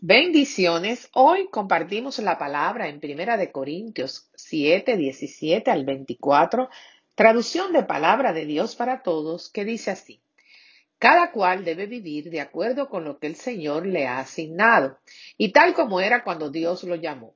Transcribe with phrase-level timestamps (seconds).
[0.00, 1.10] Bendiciones.
[1.12, 6.70] Hoy compartimos la palabra en Primera de Corintios 7, 17 al 24,
[7.16, 10.22] traducción de palabra de Dios para todos, que dice así.
[11.00, 15.00] Cada cual debe vivir de acuerdo con lo que el Señor le ha asignado,
[15.36, 17.34] y tal como era cuando Dios lo llamó.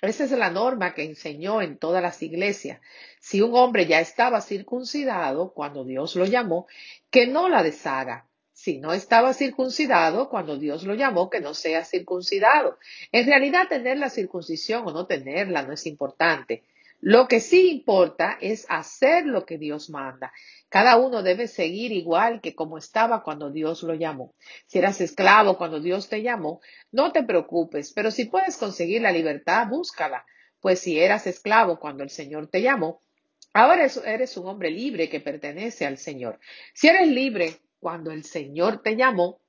[0.00, 2.80] Esa es la norma que enseñó en todas las iglesias.
[3.18, 6.68] Si un hombre ya estaba circuncidado cuando Dios lo llamó,
[7.10, 11.84] que no la deshaga si no estaba circuncidado cuando Dios lo llamó, que no sea
[11.84, 12.78] circuncidado.
[13.12, 16.62] En realidad, tener la circuncisión o no tenerla no es importante.
[17.00, 20.32] Lo que sí importa es hacer lo que Dios manda.
[20.70, 24.34] Cada uno debe seguir igual que como estaba cuando Dios lo llamó.
[24.64, 29.12] Si eras esclavo cuando Dios te llamó, no te preocupes, pero si puedes conseguir la
[29.12, 30.24] libertad, búscala.
[30.60, 33.02] Pues si eras esclavo cuando el Señor te llamó,
[33.52, 36.40] ahora eres un hombre libre que pertenece al Señor.
[36.72, 39.40] Si eres libre, cuando el Señor te llamó,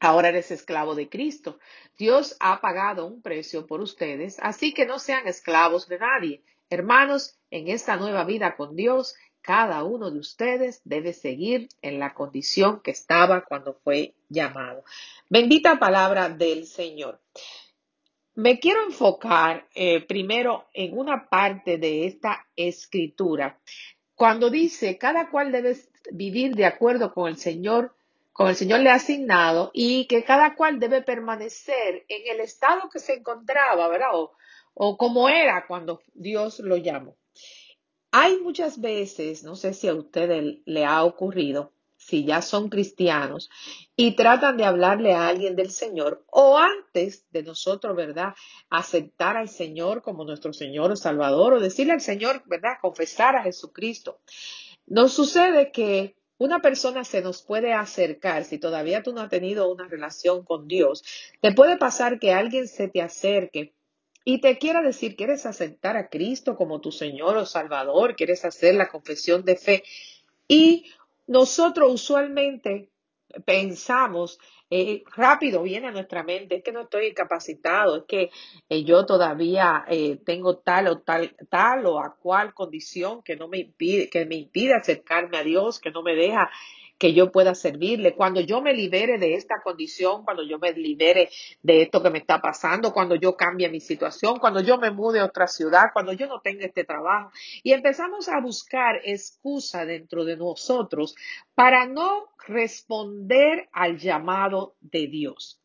[0.00, 1.58] ahora eres esclavo de Cristo.
[1.96, 6.42] Dios ha pagado un precio por ustedes, así que no sean esclavos de nadie.
[6.70, 12.12] Hermanos, en esta nueva vida con Dios, cada uno de ustedes debe seguir en la
[12.12, 14.84] condición que estaba cuando fue llamado.
[15.30, 17.20] Bendita palabra del Señor.
[18.34, 23.58] Me quiero enfocar eh, primero en una parte de esta escritura
[24.14, 25.76] cuando dice, cada cual debe
[26.12, 27.94] vivir de acuerdo con el Señor,
[28.32, 32.88] con el Señor le ha asignado y que cada cual debe permanecer en el estado
[32.92, 34.10] que se encontraba, ¿verdad?
[34.14, 34.32] O,
[34.74, 37.16] o como era cuando Dios lo llamó.
[38.10, 43.50] Hay muchas veces, no sé si a usted le ha ocurrido, si ya son cristianos
[43.96, 48.34] y tratan de hablarle a alguien del Señor o antes de nosotros, ¿verdad?
[48.70, 52.78] Aceptar al Señor como nuestro Señor o Salvador o decirle al Señor, ¿verdad?
[52.80, 54.20] Confesar a Jesucristo.
[54.88, 59.70] Nos sucede que una persona se nos puede acercar, si todavía tú no has tenido
[59.70, 61.04] una relación con Dios,
[61.40, 63.74] te puede pasar que alguien se te acerque
[64.24, 68.76] y te quiera decir, quieres aceptar a Cristo como tu Señor o Salvador, quieres hacer
[68.76, 69.82] la confesión de fe
[70.46, 70.86] y
[71.26, 72.88] nosotros usualmente
[73.44, 74.38] pensamos,
[74.70, 78.30] eh, rápido viene a nuestra mente, es que no estoy capacitado, es que
[78.68, 83.48] eh, yo todavía eh, tengo tal o tal, tal o a cual condición que no
[83.48, 86.50] me impide, que me impide acercarme a Dios, que no me deja
[86.98, 88.14] que yo pueda servirle.
[88.14, 91.30] Cuando yo me libere de esta condición, cuando yo me libere
[91.62, 95.20] de esto que me está pasando, cuando yo cambie mi situación, cuando yo me mude
[95.20, 97.30] a otra ciudad, cuando yo no tenga este trabajo.
[97.62, 101.14] Y empezamos a buscar excusa dentro de nosotros
[101.54, 105.60] para no responder al llamado de Dios.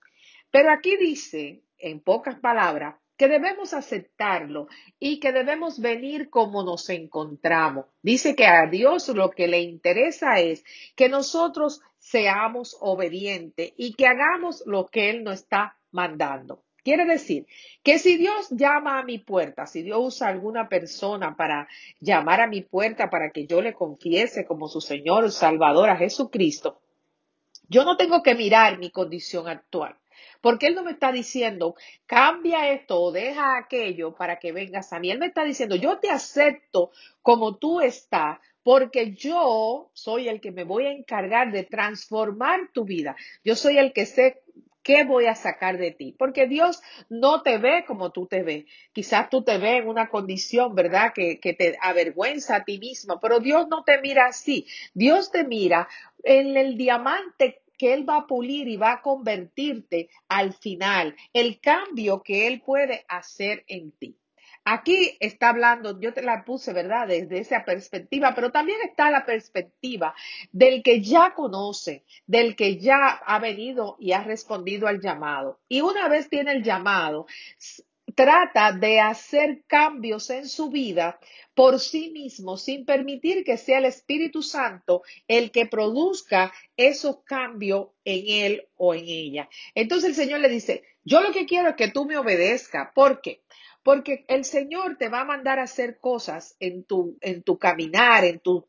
[0.52, 4.68] Pero aquí dice, en pocas palabras, que debemos aceptarlo
[5.00, 7.86] y que debemos venir como nos encontramos.
[8.02, 10.64] Dice que a Dios lo que le interesa es
[10.96, 16.64] que nosotros seamos obedientes y que hagamos lo que Él nos está mandando.
[16.84, 17.48] Quiere decir
[17.82, 21.70] que si Dios llama a mi puerta, si Dios usa a alguna persona para
[22.02, 26.82] llamar a mi puerta para que yo le confiese como su Señor Salvador a Jesucristo,
[27.70, 29.96] yo no tengo que mirar mi condición actual.
[30.42, 31.76] Porque Él no me está diciendo,
[32.06, 35.12] cambia esto o deja aquello para que vengas a mí.
[35.12, 36.92] Él me está diciendo, yo te acepto
[37.22, 42.86] como tú estás, porque yo soy el que me voy a encargar de transformar tu
[42.86, 43.16] vida.
[43.44, 44.44] Yo soy el que sé
[44.84, 46.14] ¿Qué voy a sacar de ti?
[46.18, 48.66] Porque Dios no te ve como tú te ves.
[48.92, 51.14] Quizás tú te ves en una condición, ¿verdad?
[51.16, 54.68] Que, que, te avergüenza a ti mismo, pero Dios no te mira así.
[54.94, 55.88] Dios te mira
[56.22, 61.60] en el diamante que Él va a pulir y va a convertirte al final, el
[61.60, 64.16] cambio que Él puede hacer en ti.
[64.64, 67.10] Aquí está hablando, yo te la puse, ¿verdad?
[67.10, 70.16] Desde esa perspectiva, pero también está la perspectiva
[70.54, 75.60] del que ya conoce, del que ya ha venido y ha respondido al llamado.
[75.68, 77.26] Y una vez tiene el llamado,
[78.16, 81.20] trata de hacer cambios en su vida
[81.54, 87.88] por sí mismo, sin permitir que sea el Espíritu Santo el que produzca esos cambios
[88.04, 89.50] en él o en ella.
[89.76, 92.90] Entonces el Señor le dice, yo lo que quiero es que tú me obedezcas.
[92.94, 93.42] ¿Por qué?
[93.84, 98.24] Porque el Señor te va a mandar a hacer cosas en tu, en tu caminar,
[98.24, 98.66] en tu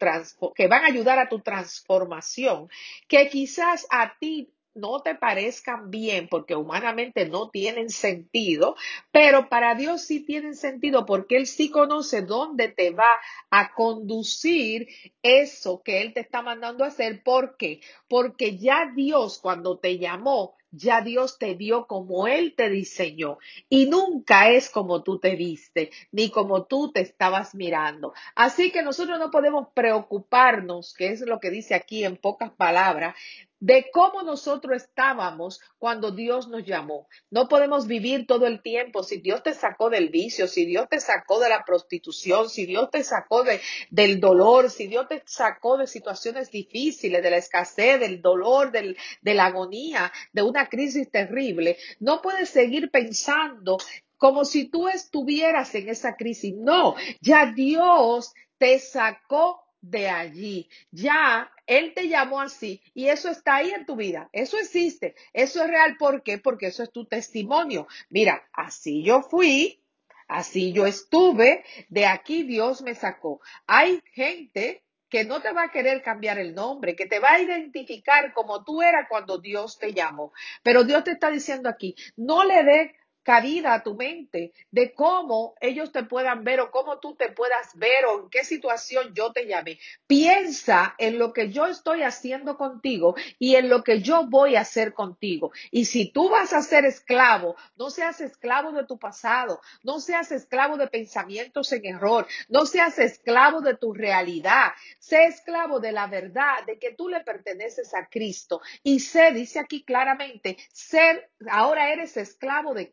[0.55, 2.69] que van a ayudar a tu transformación,
[3.07, 8.77] que quizás a ti no te parezcan bien porque humanamente no tienen sentido,
[9.13, 13.11] pero para Dios sí tienen sentido porque Él sí conoce dónde te va
[13.51, 14.89] a conducir
[15.23, 17.23] eso que Él te está mandando a hacer.
[17.23, 17.81] ¿Por qué?
[18.09, 23.39] Porque ya Dios cuando te llamó ya Dios te vio como Él te diseñó
[23.69, 28.13] y nunca es como tú te viste, ni como tú te estabas mirando.
[28.35, 33.15] Así que nosotros no podemos preocuparnos, que es lo que dice aquí en pocas palabras,
[33.65, 37.09] de cómo nosotros estábamos cuando Dios nos llamó.
[37.31, 39.03] No podemos vivir todo el tiempo.
[39.03, 42.91] Si Dios te sacó del vicio, si Dios te sacó de la prostitución, si Dios
[42.91, 47.99] te sacó de, del dolor, si Dios te sacó de situaciones difíciles, de la escasez,
[47.99, 53.79] del dolor, del, de la agonía, de una crisis terrible, no puedes seguir pensando
[54.19, 56.55] como si tú estuvieras en esa crisis.
[56.55, 60.69] No, ya Dios te sacó de allí.
[60.91, 64.29] Ya Él te llamó así y eso está ahí en tu vida.
[64.33, 65.15] Eso existe.
[65.33, 65.97] Eso es real.
[65.99, 66.39] ¿Por qué?
[66.39, 67.87] Porque eso es tu testimonio.
[68.09, 69.81] Mira, así yo fui,
[70.27, 73.41] así yo estuve, de aquí Dios me sacó.
[73.67, 77.41] Hay gente que no te va a querer cambiar el nombre, que te va a
[77.41, 80.33] identificar como tú eras cuando Dios te llamó.
[80.63, 82.95] Pero Dios te está diciendo aquí, no le dé
[83.25, 87.77] cabida a tu mente de cómo ellos te puedan ver o cómo tú te puedas
[87.77, 89.79] ver o en qué situación yo te llame.
[90.07, 94.61] Piensa en lo que yo estoy haciendo contigo y en lo que yo voy a
[94.61, 95.53] hacer contigo.
[95.71, 100.31] Y si tú vas a ser esclavo, no seas esclavo de tu pasado, no seas
[100.31, 106.07] esclavo de pensamientos en error, no seas esclavo de tu realidad, sé esclavo de la
[106.07, 108.61] verdad, de que tú le perteneces a Cristo.
[108.83, 112.93] Y sé, dice aquí claramente, ser, ahora eres esclavo de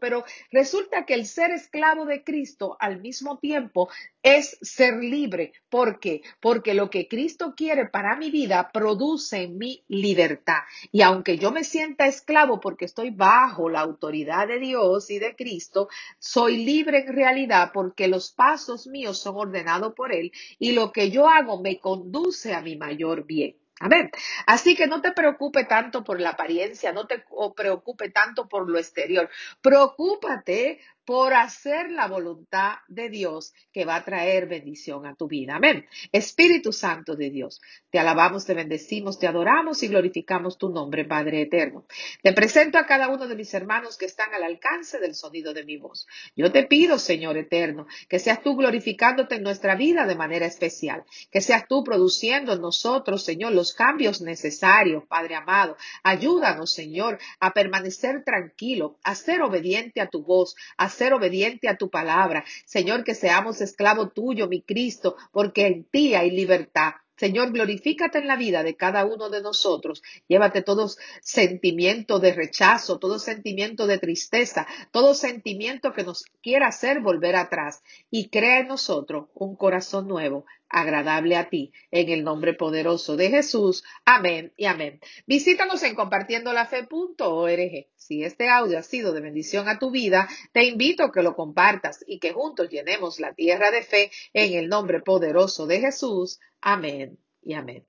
[0.00, 3.88] Pero resulta que el ser esclavo de Cristo al mismo tiempo
[4.22, 5.52] es ser libre.
[5.68, 6.22] ¿Por qué?
[6.40, 10.62] Porque lo que Cristo quiere para mi vida produce mi libertad.
[10.90, 15.34] Y aunque yo me sienta esclavo porque estoy bajo la autoridad de Dios y de
[15.34, 20.92] Cristo, soy libre en realidad porque los pasos míos son ordenados por Él y lo
[20.92, 23.61] que yo hago me conduce a mi mayor bien.
[23.82, 24.10] Amén.
[24.46, 27.24] Así que no te preocupe tanto por la apariencia, no te
[27.56, 29.28] preocupe tanto por lo exterior.
[29.60, 35.56] Preocúpate por hacer la voluntad de Dios que va a traer bendición a tu vida.
[35.56, 35.86] Amén.
[36.12, 37.60] Espíritu Santo de Dios,
[37.90, 41.86] te alabamos, te bendecimos, te adoramos y glorificamos tu nombre, Padre eterno.
[42.22, 45.64] Te presento a cada uno de mis hermanos que están al alcance del sonido de
[45.64, 46.06] mi voz.
[46.36, 51.04] Yo te pido, Señor eterno, que seas tú glorificándote en nuestra vida de manera especial,
[51.30, 55.76] que seas tú produciendo en nosotros, Señor, los cambios necesarios, Padre amado.
[56.04, 61.76] Ayúdanos, Señor, a permanecer tranquilo, a ser obediente a tu voz, a ser obediente a
[61.76, 62.44] tu palabra.
[62.64, 66.92] Señor, que seamos esclavo tuyo, mi Cristo, porque en ti hay libertad.
[67.16, 70.02] Señor, glorifícate en la vida de cada uno de nosotros.
[70.26, 70.90] Llévate todo
[71.20, 77.82] sentimiento de rechazo, todo sentimiento de tristeza, todo sentimiento que nos quiera hacer volver atrás
[78.10, 83.28] y crea en nosotros un corazón nuevo, agradable a ti, en el nombre poderoso de
[83.30, 83.84] Jesús.
[84.04, 85.00] Amén y amén.
[85.26, 87.86] Visítanos en compartiendolafe.org.
[87.94, 91.36] Si este audio ha sido de bendición a tu vida, te invito a que lo
[91.36, 96.40] compartas y que juntos llenemos la tierra de fe en el nombre poderoso de Jesús.
[96.60, 97.80] Amén y amén.